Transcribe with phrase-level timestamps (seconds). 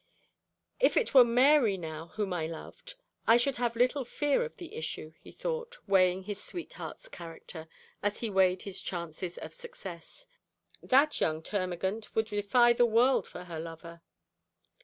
[0.79, 2.95] 'If it were Mary now whom I loved,
[3.27, 7.67] I should have little fear of the issue,' he thought, weighing his sweetheart's character,
[8.01, 10.25] as he weighed his chances of success.
[10.81, 14.01] 'That young termagant would defy the world for her lover.'